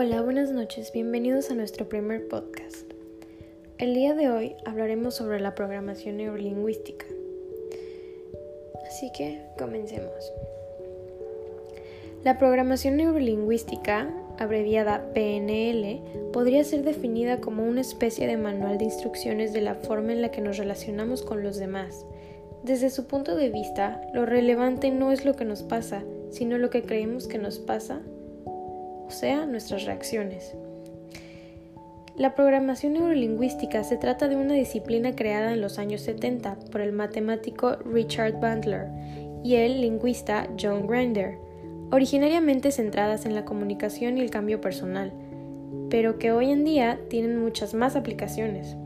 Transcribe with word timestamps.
Hola, 0.00 0.22
buenas 0.22 0.52
noches, 0.52 0.92
bienvenidos 0.92 1.50
a 1.50 1.56
nuestro 1.56 1.88
primer 1.88 2.28
podcast. 2.28 2.88
El 3.78 3.94
día 3.94 4.14
de 4.14 4.30
hoy 4.30 4.54
hablaremos 4.64 5.16
sobre 5.16 5.40
la 5.40 5.56
programación 5.56 6.18
neurolingüística. 6.18 7.04
Así 8.86 9.10
que 9.10 9.42
comencemos. 9.58 10.32
La 12.22 12.38
programación 12.38 12.96
neurolingüística, 12.96 14.08
abreviada 14.38 15.12
PNL, 15.14 16.00
podría 16.32 16.62
ser 16.62 16.84
definida 16.84 17.40
como 17.40 17.64
una 17.64 17.80
especie 17.80 18.28
de 18.28 18.36
manual 18.36 18.78
de 18.78 18.84
instrucciones 18.84 19.52
de 19.52 19.62
la 19.62 19.74
forma 19.74 20.12
en 20.12 20.22
la 20.22 20.30
que 20.30 20.40
nos 20.40 20.58
relacionamos 20.58 21.22
con 21.22 21.42
los 21.42 21.56
demás. 21.56 22.06
Desde 22.62 22.90
su 22.90 23.08
punto 23.08 23.34
de 23.34 23.50
vista, 23.50 24.00
lo 24.14 24.26
relevante 24.26 24.92
no 24.92 25.10
es 25.10 25.24
lo 25.24 25.34
que 25.34 25.44
nos 25.44 25.64
pasa, 25.64 26.04
sino 26.30 26.56
lo 26.56 26.70
que 26.70 26.82
creemos 26.82 27.26
que 27.26 27.38
nos 27.38 27.58
pasa 27.58 28.00
o 29.08 29.10
sea, 29.10 29.46
nuestras 29.46 29.84
reacciones. 29.84 30.54
La 32.18 32.34
programación 32.34 32.92
neurolingüística 32.92 33.82
se 33.84 33.96
trata 33.96 34.28
de 34.28 34.36
una 34.36 34.52
disciplina 34.52 35.14
creada 35.14 35.52
en 35.52 35.62
los 35.62 35.78
años 35.78 36.02
70 36.02 36.58
por 36.70 36.82
el 36.82 36.92
matemático 36.92 37.76
Richard 37.76 38.38
Bandler 38.38 38.88
y 39.42 39.54
el 39.54 39.80
lingüista 39.80 40.46
John 40.60 40.86
Grinder, 40.86 41.38
originariamente 41.90 42.70
centradas 42.70 43.24
en 43.24 43.34
la 43.34 43.46
comunicación 43.46 44.18
y 44.18 44.20
el 44.20 44.30
cambio 44.30 44.60
personal, 44.60 45.12
pero 45.88 46.18
que 46.18 46.32
hoy 46.32 46.50
en 46.50 46.64
día 46.64 47.00
tienen 47.08 47.40
muchas 47.40 47.72
más 47.72 47.96
aplicaciones. 47.96 48.76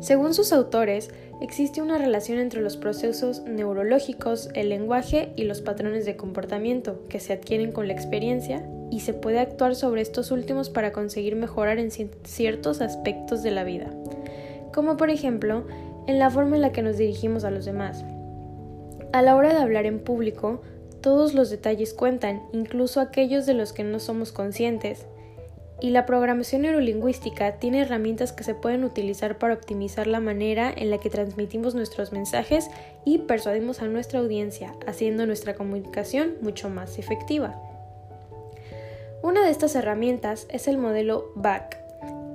Según 0.00 0.34
sus 0.34 0.52
autores, 0.52 1.08
existe 1.40 1.80
una 1.80 1.96
relación 1.96 2.38
entre 2.38 2.60
los 2.60 2.76
procesos 2.76 3.42
neurológicos, 3.44 4.50
el 4.54 4.68
lenguaje 4.68 5.32
y 5.36 5.44
los 5.44 5.62
patrones 5.62 6.04
de 6.04 6.16
comportamiento 6.16 7.06
que 7.08 7.20
se 7.20 7.32
adquieren 7.32 7.72
con 7.72 7.86
la 7.86 7.94
experiencia 7.94 8.68
y 8.92 9.00
se 9.00 9.14
puede 9.14 9.40
actuar 9.40 9.74
sobre 9.74 10.02
estos 10.02 10.30
últimos 10.30 10.68
para 10.68 10.92
conseguir 10.92 11.34
mejorar 11.34 11.78
en 11.78 11.90
ciertos 11.90 12.82
aspectos 12.82 13.42
de 13.42 13.50
la 13.50 13.64
vida, 13.64 13.90
como 14.72 14.98
por 14.98 15.08
ejemplo 15.08 15.64
en 16.06 16.18
la 16.18 16.30
forma 16.30 16.56
en 16.56 16.62
la 16.62 16.72
que 16.72 16.82
nos 16.82 16.98
dirigimos 16.98 17.44
a 17.44 17.50
los 17.50 17.64
demás. 17.64 18.04
A 19.12 19.22
la 19.22 19.34
hora 19.34 19.54
de 19.54 19.62
hablar 19.62 19.86
en 19.86 19.98
público, 19.98 20.60
todos 21.00 21.32
los 21.32 21.48
detalles 21.48 21.94
cuentan, 21.94 22.42
incluso 22.52 23.00
aquellos 23.00 23.46
de 23.46 23.54
los 23.54 23.72
que 23.72 23.82
no 23.82 23.98
somos 23.98 24.30
conscientes, 24.30 25.06
y 25.80 25.90
la 25.90 26.04
programación 26.04 26.62
neurolingüística 26.62 27.58
tiene 27.58 27.80
herramientas 27.80 28.32
que 28.32 28.44
se 28.44 28.54
pueden 28.54 28.84
utilizar 28.84 29.38
para 29.38 29.54
optimizar 29.54 30.06
la 30.06 30.20
manera 30.20 30.72
en 30.76 30.90
la 30.90 30.98
que 30.98 31.10
transmitimos 31.10 31.74
nuestros 31.74 32.12
mensajes 32.12 32.68
y 33.06 33.18
persuadimos 33.18 33.80
a 33.80 33.88
nuestra 33.88 34.20
audiencia, 34.20 34.74
haciendo 34.86 35.26
nuestra 35.26 35.54
comunicación 35.54 36.34
mucho 36.42 36.68
más 36.68 36.98
efectiva. 36.98 37.71
Una 39.22 39.44
de 39.44 39.50
estas 39.50 39.76
herramientas 39.76 40.48
es 40.50 40.66
el 40.66 40.78
modelo 40.78 41.30
BAC, 41.36 41.78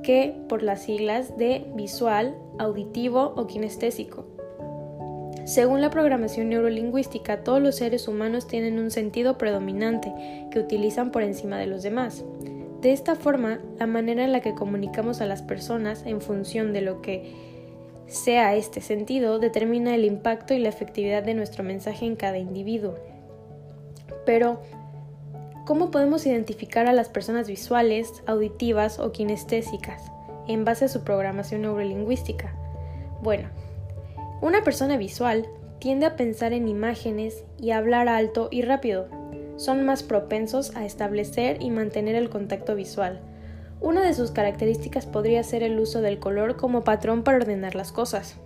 que 0.04 0.34
por 0.48 0.64
las 0.64 0.84
siglas 0.84 1.38
de 1.38 1.66
visual, 1.76 2.38
auditivo 2.60 3.34
o 3.36 3.46
kinestésico. 3.46 4.26
Según 5.44 5.82
la 5.82 5.90
programación 5.90 6.48
neurolingüística, 6.48 7.44
todos 7.44 7.62
los 7.62 7.76
seres 7.76 8.08
humanos 8.08 8.48
tienen 8.48 8.80
un 8.80 8.90
sentido 8.90 9.38
predominante 9.38 10.14
que 10.50 10.60
utilizan 10.60 11.12
por 11.12 11.24
encima 11.24 11.58
de 11.58 11.68
los 11.68 11.84
demás. 11.84 12.24
De 12.80 12.94
esta 12.94 13.16
forma, 13.16 13.60
la 13.78 13.86
manera 13.86 14.24
en 14.24 14.32
la 14.32 14.40
que 14.40 14.56
comunicamos 14.56 15.20
a 15.20 15.26
las 15.26 15.42
personas 15.42 16.06
en 16.06 16.22
función 16.22 16.72
de 16.72 16.82
lo 16.82 17.02
que 17.02 17.34
sea 18.08 18.56
este 18.56 18.80
sentido 18.80 19.40
determina 19.40 19.94
el 19.94 20.06
impacto 20.06 20.54
y 20.54 20.60
la 20.60 20.70
efectividad 20.70 21.22
de 21.22 21.34
nuestro 21.34 21.66
mensaje 21.66 22.06
en 22.06 22.16
cada 22.16 22.38
individuo. 22.38 22.96
Pero, 24.26 24.62
¿Cómo 25.68 25.92
podemos 25.92 26.26
identificar 26.26 26.88
a 26.88 26.94
las 26.94 27.10
personas 27.10 27.50
visuales, 27.50 28.24
auditivas 28.26 29.00
o 29.00 29.12
kinestésicas 29.12 30.02
en 30.48 30.64
base 30.64 30.86
a 30.86 30.88
su 30.88 31.04
programación 31.04 31.64
neurolingüística? 31.64 32.56
Bueno, 33.22 33.50
una 34.40 34.64
persona 34.64 34.96
visual 34.96 35.46
tiende 35.80 36.06
a 36.06 36.16
pensar 36.16 36.54
en 36.54 36.70
imágenes 36.70 37.44
y 37.60 37.72
a 37.72 37.80
hablar 37.80 38.08
alto 38.08 38.48
y 38.50 38.62
rápido. 38.62 39.10
Son 39.58 39.86
más 39.86 40.04
propensos 40.04 40.74
a 40.74 40.86
establecer 40.86 41.62
y 41.62 41.70
mantener 41.70 42.16
el 42.16 42.30
contacto 42.30 42.74
visual. 42.74 43.20
Una 43.82 44.02
de 44.04 44.14
sus 44.14 44.32
características 44.32 45.06
podría 45.06 45.44
ser 45.44 45.64
el 45.64 45.78
uso 45.78 46.00
del 46.00 46.20
color 46.20 46.56
como 46.56 46.86
patrón 46.86 47.24
para 47.24 47.40
ordenar 47.40 47.76
las 47.76 47.92
cosas. 47.92 48.38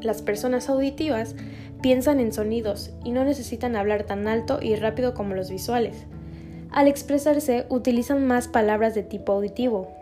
Las 0.00 0.20
personas 0.20 0.68
auditivas 0.68 1.36
piensan 1.82 2.20
en 2.20 2.32
sonidos 2.32 2.90
y 3.04 3.10
no 3.10 3.24
necesitan 3.24 3.76
hablar 3.76 4.04
tan 4.04 4.28
alto 4.28 4.58
y 4.62 4.76
rápido 4.76 5.14
como 5.14 5.34
los 5.34 5.50
visuales. 5.50 6.04
Al 6.70 6.88
expresarse 6.88 7.66
utilizan 7.68 8.26
más 8.26 8.48
palabras 8.48 8.94
de 8.94 9.02
tipo 9.02 9.32
auditivo, 9.32 9.92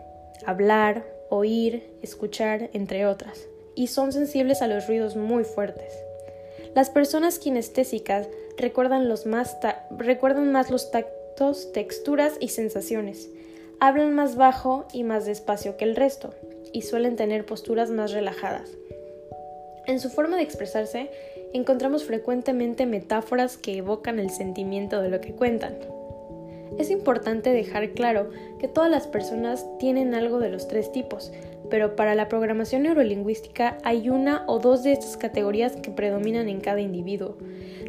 hablar, 0.45 1.05
oír, 1.29 1.83
escuchar, 2.01 2.69
entre 2.73 3.05
otras, 3.05 3.47
y 3.75 3.87
son 3.87 4.13
sensibles 4.13 4.61
a 4.61 4.67
los 4.67 4.87
ruidos 4.87 5.15
muy 5.15 5.43
fuertes. 5.43 5.93
Las 6.73 6.89
personas 6.89 7.39
kinestésicas 7.39 8.29
recuerdan, 8.57 9.07
más 9.25 9.57
recuerdan 9.97 10.51
más 10.51 10.69
los 10.69 10.91
tactos, 10.91 11.71
texturas 11.73 12.37
y 12.39 12.49
sensaciones. 12.49 13.29
Hablan 13.79 14.13
más 14.13 14.35
bajo 14.35 14.85
y 14.93 15.03
más 15.03 15.25
despacio 15.25 15.75
que 15.75 15.85
el 15.85 15.95
resto, 15.95 16.33
y 16.71 16.83
suelen 16.83 17.15
tener 17.15 17.45
posturas 17.45 17.89
más 17.89 18.11
relajadas. 18.11 18.69
En 19.87 19.99
su 19.99 20.09
forma 20.09 20.37
de 20.37 20.43
expresarse, 20.43 21.09
encontramos 21.53 22.03
frecuentemente 22.03 22.85
metáforas 22.85 23.57
que 23.57 23.77
evocan 23.77 24.19
el 24.19 24.29
sentimiento 24.29 25.01
de 25.01 25.09
lo 25.09 25.21
que 25.21 25.33
cuentan. 25.33 25.77
Es 26.77 26.89
importante 26.89 27.51
dejar 27.51 27.91
claro 27.91 28.29
que 28.59 28.67
todas 28.67 28.89
las 28.89 29.07
personas 29.07 29.65
tienen 29.77 30.15
algo 30.15 30.39
de 30.39 30.49
los 30.49 30.67
tres 30.67 30.91
tipos, 30.91 31.31
pero 31.69 31.95
para 31.95 32.15
la 32.15 32.27
programación 32.27 32.83
neurolingüística 32.83 33.77
hay 33.83 34.09
una 34.09 34.43
o 34.47 34.59
dos 34.59 34.83
de 34.83 34.93
estas 34.93 35.17
categorías 35.17 35.75
que 35.75 35.91
predominan 35.91 36.47
en 36.47 36.61
cada 36.61 36.81
individuo. 36.81 37.37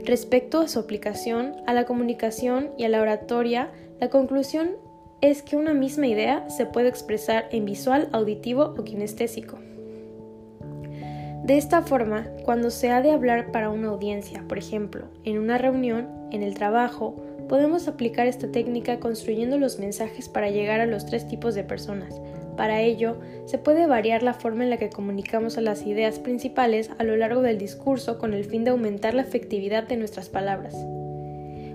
Respecto 0.04 0.60
a 0.60 0.68
su 0.68 0.78
aplicación, 0.78 1.56
a 1.66 1.74
la 1.74 1.84
comunicación 1.84 2.70
y 2.76 2.84
a 2.84 2.88
la 2.88 3.00
oratoria, 3.00 3.70
la 4.00 4.10
conclusión 4.10 4.72
es 5.20 5.42
que 5.42 5.56
una 5.56 5.74
misma 5.74 6.08
idea 6.08 6.50
se 6.50 6.66
puede 6.66 6.88
expresar 6.88 7.46
en 7.52 7.64
visual, 7.64 8.08
auditivo 8.12 8.74
o 8.76 8.82
kinestésico. 8.82 9.58
De 11.44 11.58
esta 11.58 11.82
forma, 11.82 12.28
cuando 12.44 12.70
se 12.70 12.90
ha 12.90 13.02
de 13.02 13.10
hablar 13.10 13.50
para 13.50 13.68
una 13.68 13.88
audiencia, 13.88 14.44
por 14.46 14.58
ejemplo, 14.58 15.06
en 15.24 15.38
una 15.38 15.58
reunión, 15.58 16.08
en 16.30 16.44
el 16.44 16.54
trabajo, 16.54 17.16
podemos 17.48 17.88
aplicar 17.88 18.28
esta 18.28 18.52
técnica 18.52 19.00
construyendo 19.00 19.58
los 19.58 19.80
mensajes 19.80 20.28
para 20.28 20.50
llegar 20.50 20.80
a 20.80 20.86
los 20.86 21.04
tres 21.04 21.26
tipos 21.26 21.56
de 21.56 21.64
personas. 21.64 22.20
Para 22.56 22.80
ello, 22.80 23.16
se 23.46 23.58
puede 23.58 23.86
variar 23.86 24.22
la 24.22 24.34
forma 24.34 24.62
en 24.62 24.70
la 24.70 24.76
que 24.76 24.90
comunicamos 24.90 25.56
las 25.56 25.84
ideas 25.84 26.20
principales 26.20 26.90
a 26.98 27.02
lo 27.02 27.16
largo 27.16 27.42
del 27.42 27.58
discurso 27.58 28.18
con 28.18 28.34
el 28.34 28.44
fin 28.44 28.62
de 28.62 28.70
aumentar 28.70 29.14
la 29.14 29.22
efectividad 29.22 29.82
de 29.88 29.96
nuestras 29.96 30.28
palabras. 30.28 30.76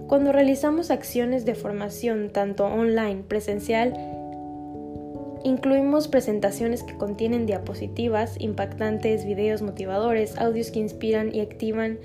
Cuando 0.08 0.32
realizamos 0.32 0.92
acciones 0.92 1.44
de 1.44 1.56
formación 1.56 2.30
tanto 2.32 2.66
online, 2.66 3.24
presencial 3.28 3.94
Incluimos 5.48 6.10
presentaciones 6.10 6.84
que 6.84 6.98
contienen 6.98 7.46
diapositivas 7.46 8.36
impactantes, 8.38 9.24
videos 9.24 9.62
motivadores, 9.62 10.38
audios 10.38 10.72
que 10.72 10.80
inspiran 10.80 11.34
y 11.34 11.40
activan 11.40 12.00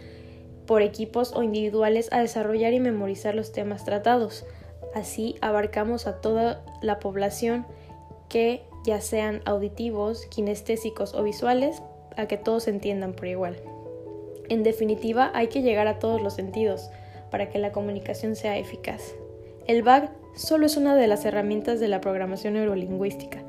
por 0.65 0.81
equipos 0.81 1.33
o 1.35 1.43
individuales 1.43 2.09
a 2.13 2.21
desarrollar 2.21 2.73
y 2.73 2.79
memorizar 2.79 3.35
los 3.35 3.51
temas 3.51 3.85
tratados. 3.85 4.47
Así 4.95 5.35
abarcamos 5.41 6.07
a 6.07 6.21
toda 6.21 6.65
la 6.83 7.01
población 7.01 7.67
que 8.29 8.63
ya 8.85 9.01
sean 9.01 9.43
auditivos, 9.45 10.27
kinestésicos 10.27 11.13
o 11.13 11.25
visuales, 11.25 11.83
a 12.17 12.27
que 12.27 12.37
todos 12.37 12.69
entiendan 12.69 13.13
por 13.13 13.27
igual. 13.27 13.57
En 14.51 14.63
definitiva, 14.63 15.33
hay 15.35 15.49
que 15.49 15.63
llegar 15.63 15.89
a 15.89 15.99
todos 15.99 16.23
los 16.23 16.35
sentidos 16.35 16.91
para 17.33 17.51
que 17.51 17.59
la 17.59 17.73
comunicación 17.73 18.37
sea 18.37 18.57
eficaz. 18.57 19.17
El 19.67 19.83
BAG 19.83 20.13
solo 20.35 20.67
es 20.67 20.77
una 20.77 20.97
de 20.97 21.07
las 21.07 21.25
herramientas 21.25 21.79
de 21.79 21.89
la 21.89 22.01
programación 22.01 22.55
neurolingüística. 22.55 23.42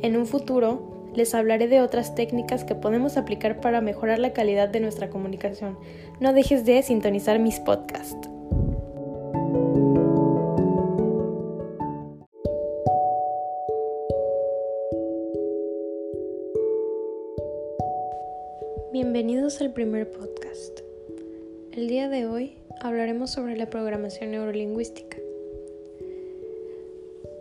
En 0.00 0.16
un 0.16 0.26
futuro, 0.26 1.10
les 1.14 1.34
hablaré 1.34 1.66
de 1.66 1.80
otras 1.80 2.14
técnicas 2.14 2.62
que 2.62 2.76
podemos 2.76 3.16
aplicar 3.16 3.60
para 3.60 3.80
mejorar 3.80 4.20
la 4.20 4.32
calidad 4.32 4.68
de 4.68 4.78
nuestra 4.78 5.10
comunicación. 5.10 5.76
No 6.20 6.32
dejes 6.32 6.64
de 6.64 6.80
sintonizar 6.84 7.40
mis 7.40 7.58
podcasts. 7.58 8.28
Bienvenidos 18.92 19.60
al 19.60 19.72
primer 19.72 20.08
podcast. 20.08 20.80
El 21.72 21.88
día 21.88 22.08
de 22.08 22.26
hoy 22.26 22.58
hablaremos 22.80 23.32
sobre 23.32 23.56
la 23.56 23.68
programación 23.68 24.30
neurolingüística. 24.30 25.16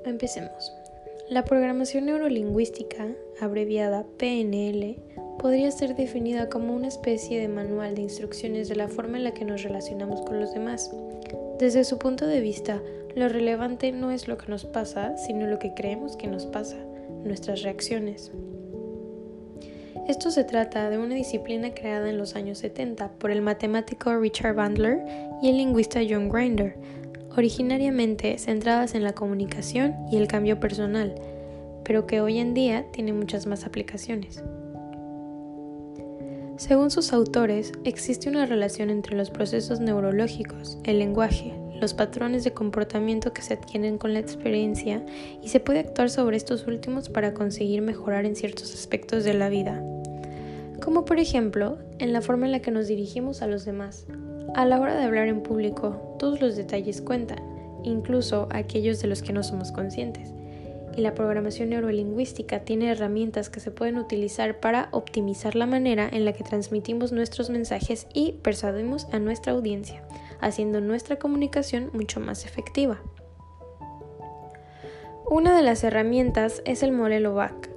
Empecemos. 0.06 0.72
La 1.30 1.44
programación 1.44 2.06
neurolingüística, 2.06 3.06
abreviada 3.42 4.06
PNL, 4.18 4.96
podría 5.40 5.72
ser 5.72 5.94
definida 5.94 6.48
como 6.48 6.74
una 6.74 6.88
especie 6.88 7.42
de 7.42 7.50
manual 7.50 7.96
de 7.96 8.04
instrucciones 8.04 8.70
de 8.70 8.78
la 8.78 8.88
forma 8.88 9.18
en 9.18 9.26
la 9.26 9.34
que 9.34 9.44
nos 9.44 9.62
relacionamos 9.62 10.22
con 10.22 10.40
los 10.40 10.54
demás. 10.54 10.90
Desde 11.60 11.84
su 11.84 11.98
punto 11.98 12.26
de 12.26 12.40
vista, 12.40 12.82
lo 13.14 13.28
relevante 13.28 13.92
no 13.92 14.12
es 14.12 14.30
lo 14.30 14.38
que 14.38 14.48
nos 14.48 14.64
pasa, 14.64 15.18
sino 15.18 15.48
lo 15.48 15.60
que 15.60 15.74
creemos 15.74 16.16
que 16.16 16.28
nos 16.28 16.46
pasa, 16.46 16.78
nuestras 17.26 17.62
reacciones. 17.62 18.32
Esto 20.08 20.32
se 20.32 20.46
trata 20.46 20.90
de 20.90 20.98
una 20.98 21.16
disciplina 21.16 21.74
creada 21.74 22.10
en 22.10 22.18
los 22.18 22.38
años 22.38 22.60
70 22.60 23.12
por 23.20 23.32
el 23.32 23.42
matemático 23.42 24.18
Richard 24.18 24.56
Bandler 24.56 25.04
y 25.42 25.50
el 25.50 25.58
lingüista 25.58 26.00
John 26.10 26.30
Grinder, 26.30 26.78
originariamente 27.38 28.40
centradas 28.40 28.96
en 28.96 29.04
la 29.04 29.14
comunicación 29.14 29.96
y 30.12 30.18
el 30.18 30.28
cambio 30.28 30.60
personal, 30.60 31.14
pero 31.84 32.08
que 32.08 32.20
hoy 32.20 32.40
en 32.40 32.56
día 32.56 32.86
tiene 32.92 33.14
muchas 33.14 33.46
más 33.46 33.64
aplicaciones. 33.64 34.44
Según 36.58 36.90
sus 36.90 37.14
autores, 37.14 37.74
existe 37.84 38.28
una 38.30 38.48
relación 38.48 38.90
entre 38.90 39.16
los 39.16 39.30
procesos 39.30 39.80
neurológicos, 39.80 40.80
el 40.84 40.98
lenguaje, 40.98 41.54
los 41.80 41.94
patrones 41.94 42.44
de 42.44 42.54
comportamiento 42.54 43.32
que 43.32 43.44
se 43.44 43.54
adquieren 43.54 44.00
con 44.00 44.14
la 44.14 44.20
experiencia 44.20 45.06
y 45.44 45.50
se 45.50 45.60
puede 45.60 45.82
actuar 45.82 46.10
sobre 46.10 46.38
estos 46.38 46.66
últimos 46.66 47.10
para 47.10 47.36
conseguir 47.36 47.84
mejorar 47.84 48.26
en 48.26 48.36
ciertos 48.36 48.74
aspectos 48.74 49.24
de 49.24 49.36
la 49.36 49.50
vida. 49.50 49.84
Como 50.82 51.06
por 51.06 51.20
ejemplo, 51.20 51.78
en 52.00 52.14
la 52.14 52.22
forma 52.22 52.48
en 52.48 52.52
la 52.54 52.62
que 52.62 52.72
nos 52.72 52.88
dirigimos 52.88 53.44
a 53.44 53.48
los 53.48 53.64
demás. 53.64 54.08
A 54.58 54.66
la 54.66 54.82
hora 54.82 54.96
de 54.96 55.04
hablar 55.04 55.28
en 55.28 55.42
público, 55.42 56.16
todos 56.18 56.42
los 56.42 56.56
detalles 56.56 57.02
cuentan, 57.02 57.38
incluso 57.84 58.48
aquellos 58.50 59.00
de 59.00 59.08
los 59.08 59.22
que 59.22 59.32
no 59.32 59.44
somos 59.44 59.72
conscientes 59.72 60.34
y 60.98 61.02
la 61.02 61.14
programación 61.14 61.70
neurolingüística 61.70 62.62
tiene 62.62 62.90
herramientas 62.90 63.52
que 63.52 63.60
se 63.60 63.70
pueden 63.70 63.98
utilizar 63.98 64.60
para 64.60 64.90
optimizar 64.92 65.56
la 65.56 65.68
manera 65.68 66.10
en 66.12 66.26
la 66.26 66.34
que 66.34 66.44
transmitimos 66.44 67.12
nuestros 67.12 67.52
mensajes 67.52 68.08
y 68.16 68.34
persuadimos 68.42 69.08
a 69.12 69.20
nuestra 69.20 69.54
audiencia, 69.54 70.04
haciendo 70.42 70.82
nuestra 70.82 71.18
comunicación 71.18 71.92
mucho 71.94 72.20
más 72.20 72.46
efectiva. 72.46 73.00
Una 75.30 75.56
de 75.56 75.62
las 75.62 75.84
herramientas 75.84 76.64
es 76.66 76.82
el 76.82 76.94
modelo 76.94 77.36
VAC, 77.36 77.70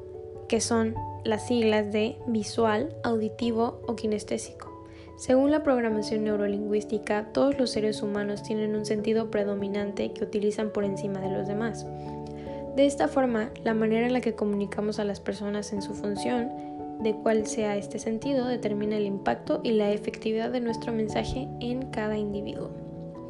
que 0.48 0.62
son 0.62 0.94
las 1.24 1.46
siglas 1.46 1.92
de 1.92 2.16
visual, 2.26 2.96
auditivo 3.04 3.82
o 3.86 3.96
kinestésico. 3.96 4.69
Según 5.20 5.50
la 5.50 5.62
programación 5.62 6.24
neurolingüística, 6.24 7.26
todos 7.34 7.58
los 7.58 7.68
seres 7.68 8.02
humanos 8.02 8.42
tienen 8.42 8.74
un 8.74 8.86
sentido 8.86 9.30
predominante 9.30 10.14
que 10.14 10.24
utilizan 10.24 10.70
por 10.70 10.82
encima 10.82 11.20
de 11.20 11.30
los 11.30 11.46
demás. 11.46 11.86
De 12.74 12.86
esta 12.86 13.06
forma, 13.06 13.50
la 13.62 13.74
manera 13.74 14.06
en 14.06 14.14
la 14.14 14.22
que 14.22 14.34
comunicamos 14.34 14.98
a 14.98 15.04
las 15.04 15.20
personas 15.20 15.74
en 15.74 15.82
su 15.82 15.92
función, 15.92 16.48
de 17.02 17.14
cuál 17.14 17.46
sea 17.46 17.76
este 17.76 17.98
sentido, 17.98 18.46
determina 18.46 18.96
el 18.96 19.04
impacto 19.04 19.60
y 19.62 19.72
la 19.72 19.90
efectividad 19.90 20.50
de 20.50 20.60
nuestro 20.60 20.90
mensaje 20.90 21.50
en 21.60 21.90
cada 21.90 22.16
individuo. 22.16 22.70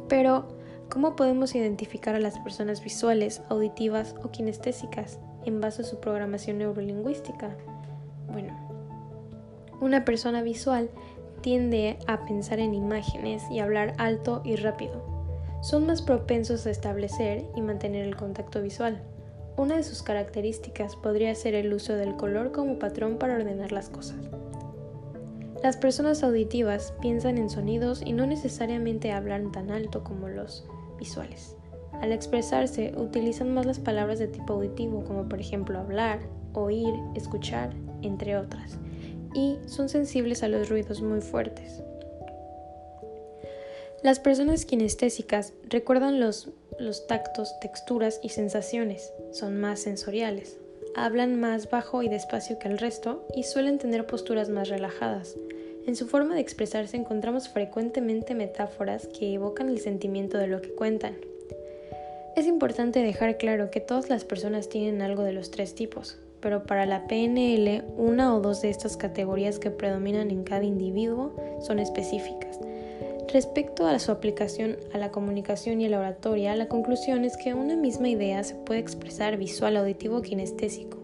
Pero, 0.07 0.47
¿cómo 0.87 1.17
podemos 1.17 1.55
identificar 1.55 2.15
a 2.15 2.21
las 2.21 2.39
personas 2.39 2.81
visuales, 2.81 3.41
auditivas 3.49 4.15
o 4.23 4.31
kinestésicas 4.31 5.19
en 5.43 5.59
base 5.59 5.81
a 5.81 5.85
su 5.85 5.99
programación 5.99 6.57
neurolingüística? 6.59 7.57
Bueno, 8.31 8.55
una 9.81 10.05
persona 10.05 10.41
visual 10.41 10.89
tiende 11.41 11.97
a 12.07 12.25
pensar 12.25 12.59
en 12.59 12.73
imágenes 12.73 13.43
y 13.51 13.59
hablar 13.59 13.93
alto 13.97 14.41
y 14.43 14.55
rápido. 14.55 15.03
Son 15.61 15.85
más 15.85 16.01
propensos 16.01 16.65
a 16.65 16.71
establecer 16.71 17.45
y 17.55 17.61
mantener 17.61 18.05
el 18.05 18.15
contacto 18.15 18.61
visual. 18.61 19.01
Una 19.57 19.75
de 19.75 19.83
sus 19.83 20.01
características 20.01 20.95
podría 20.95 21.35
ser 21.35 21.55
el 21.55 21.73
uso 21.73 21.93
del 21.93 22.15
color 22.15 22.51
como 22.51 22.79
patrón 22.79 23.17
para 23.17 23.35
ordenar 23.35 23.71
las 23.71 23.89
cosas. 23.89 24.17
Las 25.61 25.77
personas 25.77 26.23
auditivas 26.23 26.93
piensan 27.01 27.37
en 27.37 27.49
sonidos 27.49 28.01
y 28.03 28.13
no 28.13 28.25
necesariamente 28.25 29.11
hablan 29.11 29.51
tan 29.51 29.69
alto 29.69 30.03
como 30.03 30.27
los 30.27 30.65
visuales. 30.97 31.55
Al 32.01 32.11
expresarse, 32.11 32.93
utilizan 32.97 33.53
más 33.53 33.67
las 33.67 33.79
palabras 33.79 34.17
de 34.17 34.27
tipo 34.27 34.53
auditivo, 34.53 35.03
como 35.03 35.29
por 35.29 35.39
ejemplo 35.39 35.77
hablar, 35.77 36.19
oír, 36.53 36.95
escuchar, 37.13 37.75
entre 38.01 38.37
otras, 38.37 38.79
y 39.33 39.57
son 39.67 39.89
sensibles 39.89 40.43
a 40.43 40.47
los 40.47 40.69
ruidos 40.69 41.01
muy 41.01 41.21
fuertes. 41.21 41.81
Las 44.03 44.19
personas 44.19 44.65
kinestésicas 44.65 45.53
recuerdan 45.69 46.19
los, 46.19 46.49
los 46.79 47.05
tactos, 47.05 47.59
texturas 47.59 48.19
y 48.23 48.29
sensaciones, 48.29 49.13
son 49.31 49.61
más 49.61 49.79
sensoriales, 49.79 50.57
hablan 50.95 51.39
más 51.39 51.69
bajo 51.69 52.01
y 52.01 52.09
despacio 52.09 52.57
que 52.57 52.67
el 52.67 52.79
resto 52.79 53.27
y 53.35 53.43
suelen 53.43 53.77
tener 53.77 54.07
posturas 54.07 54.49
más 54.49 54.69
relajadas. 54.69 55.35
En 55.85 55.95
su 55.95 56.07
forma 56.07 56.35
de 56.35 56.41
expresarse 56.41 56.97
encontramos 56.97 57.49
frecuentemente 57.49 58.33
metáforas 58.33 59.07
que 59.07 59.33
evocan 59.33 59.69
el 59.69 59.79
sentimiento 59.79 60.37
de 60.37 60.47
lo 60.47 60.61
que 60.61 60.73
cuentan. 60.73 61.17
Es 62.35 62.47
importante 62.47 63.03
dejar 63.03 63.37
claro 63.37 63.69
que 63.71 63.81
todas 63.81 64.09
las 64.09 64.23
personas 64.23 64.69
tienen 64.69 65.01
algo 65.01 65.23
de 65.23 65.33
los 65.33 65.51
tres 65.51 65.75
tipos, 65.75 66.17
pero 66.41 66.63
para 66.63 66.85
la 66.85 67.07
PNL 67.07 67.83
una 67.97 68.35
o 68.35 68.41
dos 68.41 68.61
de 68.61 68.69
estas 68.69 68.97
categorías 68.97 69.59
que 69.59 69.71
predominan 69.71 70.31
en 70.31 70.43
cada 70.43 70.63
individuo 70.63 71.33
son 71.61 71.79
específicas. 71.79 72.59
Respecto 73.31 73.87
a 73.87 73.97
su 73.99 74.11
aplicación 74.11 74.75
a 74.93 74.97
la 74.97 75.11
comunicación 75.11 75.79
y 75.79 75.85
a 75.85 75.89
la 75.89 75.99
oratoria, 75.99 76.55
la 76.55 76.67
conclusión 76.67 77.23
es 77.23 77.37
que 77.37 77.53
una 77.53 77.77
misma 77.77 78.09
idea 78.09 78.43
se 78.43 78.55
puede 78.55 78.81
expresar 78.81 79.37
visual, 79.37 79.77
auditivo 79.77 80.17
o 80.17 80.21
kinestésico. 80.21 80.97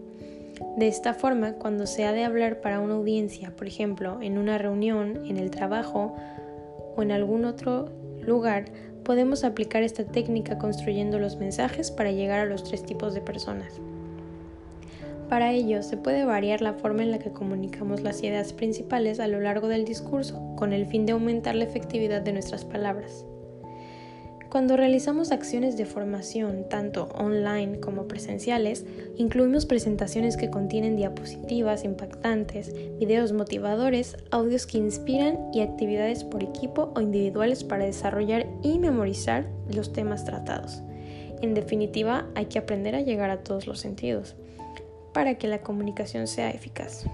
De 0.76 0.88
esta 0.88 1.14
forma, 1.14 1.54
cuando 1.54 1.86
se 1.86 2.04
ha 2.04 2.12
de 2.12 2.24
hablar 2.24 2.60
para 2.60 2.80
una 2.80 2.94
audiencia, 2.94 3.52
por 3.56 3.66
ejemplo, 3.66 4.18
en 4.20 4.36
una 4.36 4.58
reunión, 4.58 5.24
en 5.26 5.38
el 5.38 5.50
trabajo 5.50 6.14
o 6.96 7.02
en 7.02 7.12
algún 7.12 7.46
otro 7.46 7.88
lugar, 8.20 8.66
podemos 9.04 9.42
aplicar 9.42 9.82
esta 9.82 10.04
técnica 10.04 10.58
construyendo 10.58 11.18
los 11.18 11.36
mensajes 11.36 11.90
para 11.90 12.12
llegar 12.12 12.40
a 12.40 12.44
los 12.44 12.64
tres 12.64 12.84
tipos 12.84 13.14
de 13.14 13.22
personas. 13.22 13.80
Para 15.28 15.52
ello, 15.52 15.82
se 15.82 15.98
puede 15.98 16.24
variar 16.24 16.62
la 16.62 16.72
forma 16.72 17.02
en 17.02 17.10
la 17.10 17.18
que 17.18 17.32
comunicamos 17.32 18.00
las 18.00 18.22
ideas 18.22 18.54
principales 18.54 19.20
a 19.20 19.28
lo 19.28 19.40
largo 19.40 19.68
del 19.68 19.84
discurso, 19.84 20.54
con 20.56 20.72
el 20.72 20.86
fin 20.86 21.04
de 21.04 21.12
aumentar 21.12 21.54
la 21.54 21.64
efectividad 21.64 22.22
de 22.22 22.32
nuestras 22.32 22.64
palabras. 22.64 23.26
Cuando 24.48 24.78
realizamos 24.78 25.30
acciones 25.30 25.76
de 25.76 25.84
formación, 25.84 26.66
tanto 26.70 27.10
online 27.14 27.80
como 27.80 28.08
presenciales, 28.08 28.86
incluimos 29.18 29.66
presentaciones 29.66 30.38
que 30.38 30.48
contienen 30.48 30.96
diapositivas 30.96 31.84
impactantes, 31.84 32.74
videos 32.98 33.32
motivadores, 33.32 34.16
audios 34.30 34.66
que 34.66 34.78
inspiran 34.78 35.50
y 35.52 35.60
actividades 35.60 36.24
por 36.24 36.42
equipo 36.42 36.90
o 36.96 37.02
individuales 37.02 37.62
para 37.62 37.84
desarrollar 37.84 38.46
y 38.62 38.78
memorizar 38.78 39.46
los 39.68 39.92
temas 39.92 40.24
tratados. 40.24 40.80
En 41.42 41.52
definitiva, 41.52 42.26
hay 42.34 42.46
que 42.46 42.58
aprender 42.58 42.94
a 42.94 43.02
llegar 43.02 43.28
a 43.28 43.44
todos 43.44 43.66
los 43.66 43.80
sentidos 43.80 44.34
para 45.12 45.36
que 45.36 45.48
la 45.48 45.62
comunicación 45.62 46.26
sea 46.26 46.50
eficaz. 46.50 47.04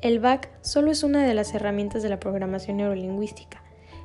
El 0.00 0.18
BAC 0.18 0.50
solo 0.62 0.90
es 0.90 1.02
una 1.04 1.26
de 1.26 1.34
las 1.34 1.54
herramientas 1.54 2.02
de 2.02 2.08
la 2.08 2.18
programación 2.18 2.78
neurolingüística. 2.78 3.62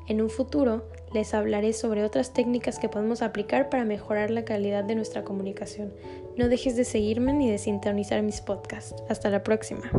En 0.07 0.21
un 0.21 0.29
futuro 0.29 0.89
les 1.13 1.33
hablaré 1.33 1.73
sobre 1.73 2.03
otras 2.03 2.33
técnicas 2.33 2.79
que 2.79 2.89
podemos 2.89 3.21
aplicar 3.21 3.69
para 3.69 3.83
mejorar 3.83 4.29
la 4.29 4.45
calidad 4.45 4.83
de 4.83 4.95
nuestra 4.95 5.23
comunicación. 5.23 5.93
No 6.37 6.49
dejes 6.49 6.75
de 6.75 6.85
seguirme 6.85 7.33
ni 7.33 7.49
de 7.49 7.57
sintonizar 7.57 8.21
mis 8.21 8.41
podcasts. 8.41 9.03
Hasta 9.09 9.29
la 9.29 9.43
próxima. 9.43 9.91